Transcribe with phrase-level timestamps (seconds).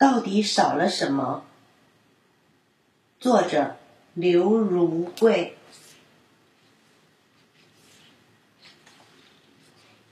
[0.00, 1.44] 到底少了什么？
[3.18, 3.76] 作者
[4.14, 5.58] 刘如桂。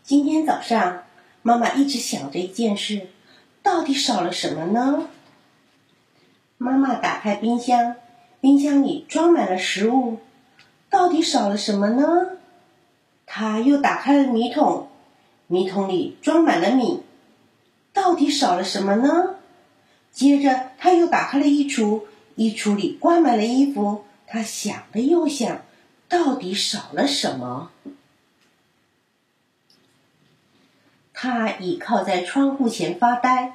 [0.03, 1.05] 今天早上，
[1.41, 3.07] 妈妈一直想着一件事：
[3.63, 5.09] 到底少了什么呢？
[6.59, 7.97] 妈妈打开冰箱，
[8.43, 10.19] 冰箱里装满了食物，
[10.91, 12.33] 到底少了什么呢？
[13.25, 14.91] 她又打开了米桶，
[15.47, 17.03] 米桶里装满了米，
[17.95, 19.37] 到底少了什么呢？
[20.13, 22.03] 接着，他又打开了衣橱，
[22.35, 24.05] 衣橱里挂满了衣服。
[24.27, 25.63] 他想了又想，
[26.09, 27.71] 到底少了什么？
[31.15, 33.55] 他倚靠在窗户前发呆，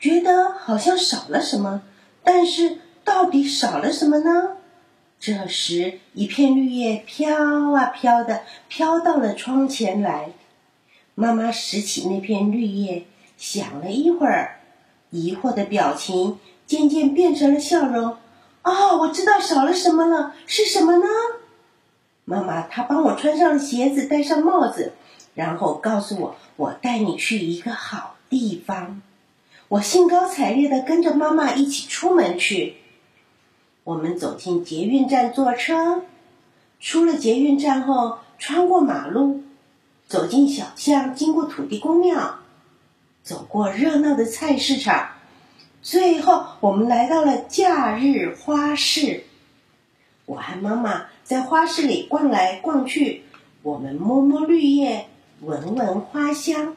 [0.00, 1.82] 觉得好像少了什么，
[2.24, 4.56] 但是到底少了什么呢？
[5.20, 10.30] 这时，一片绿叶飘啊飘的，飘到了窗前来。
[11.14, 14.55] 妈妈拾起那片绿叶，想了一会儿。
[15.10, 18.16] 疑惑的表情渐渐变成了笑容。
[18.62, 21.06] 哦，我知道少了什么了，是什么呢？
[22.24, 24.92] 妈妈，她帮我穿上了鞋子，戴上帽子，
[25.34, 29.02] 然后告诉我：“我带你去一个好地方。”
[29.68, 32.76] 我兴高采烈的跟着妈妈一起出门去。
[33.84, 36.02] 我们走进捷运站坐车，
[36.80, 39.42] 出了捷运站后，穿过马路，
[40.08, 42.40] 走进小巷，经过土地公庙。
[43.26, 45.08] 走过热闹的菜市场，
[45.82, 49.24] 最后我们来到了假日花市。
[50.26, 53.24] 我和妈妈在花市里逛来逛去，
[53.62, 55.08] 我们摸摸绿叶，
[55.40, 56.76] 闻闻花香。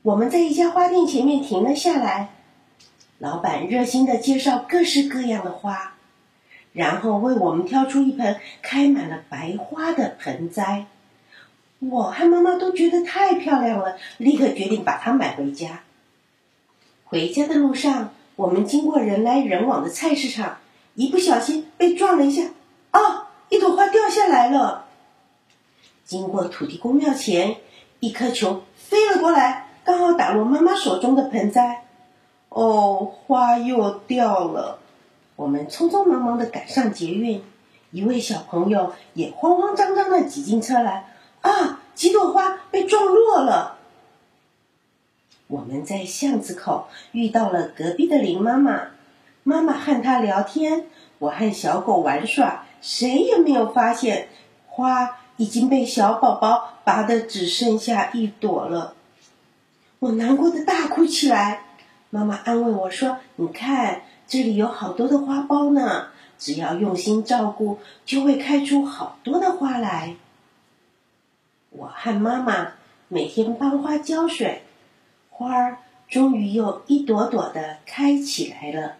[0.00, 2.30] 我们在一家花店前面停了下来，
[3.18, 5.92] 老板热心的介绍各式各样的花，
[6.72, 10.86] 然后为我们挑出一盆开满了白花的盆栽。
[11.80, 15.80] 我和妈妈都觉得太漂亮了，立刻决定把它买回家。
[17.04, 20.58] 回家的路上，我们经过人来人往的菜市场，
[20.94, 22.50] 一不小心被撞了一下，
[22.90, 24.84] 啊，一朵花掉下来了。
[26.04, 27.56] 经过土地公庙前，
[27.98, 31.86] 一颗球飞了过来，刚好打落妈妈手中的盆栽，
[32.50, 34.80] 哦，花又掉了。
[35.34, 37.42] 我们匆匆忙忙的赶上捷运，
[37.90, 41.06] 一位小朋友也慌慌张张的挤进车来。
[41.40, 41.80] 啊！
[41.94, 43.76] 几朵花被撞落了。
[45.48, 48.92] 我们在巷子口遇到了隔壁的林妈妈，
[49.42, 50.86] 妈妈和她聊天，
[51.18, 54.28] 我和小狗玩耍，谁也没有发现
[54.66, 58.94] 花已经被小宝宝拔的只剩下一朵了。
[59.98, 61.64] 我难过的大哭起来。
[62.08, 66.06] 妈妈安慰我说：“你看，这里有好多的花苞呢，
[66.38, 70.16] 只要用心照顾，就会开出好多的花来。”
[71.70, 72.72] 我和妈妈
[73.08, 74.62] 每天帮花浇水，
[75.30, 78.96] 花儿终于又一朵朵的开起来了。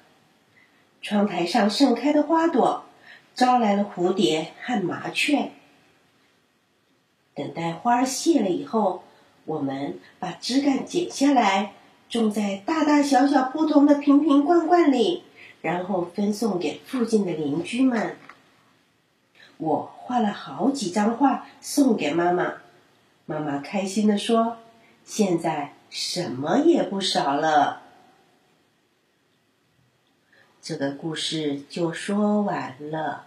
[1.02, 2.84] 窗台上盛开的花朵
[3.34, 5.50] 招来了蝴蝶和麻雀。
[7.34, 9.02] 等待花儿谢了以后，
[9.44, 11.72] 我们把枝干剪下来，
[12.08, 15.24] 种在大大小小不同的瓶瓶罐罐里，
[15.62, 18.16] 然后分送给附近的邻居们。
[19.60, 22.54] 我画了好几张画送给妈妈，
[23.26, 24.56] 妈妈开心地说
[25.04, 27.82] ：“现在什么也不少了。”
[30.62, 33.26] 这个故事就说完了。